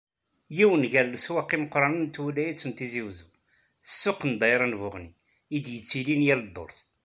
[0.55, 3.27] Yiwen gar n leswaq imeqqranen n twilayt n Tizi Uzzu,
[3.89, 5.09] ssuq n ddayra n Buɣni,
[5.55, 6.77] i d-yettilin yal ddurt.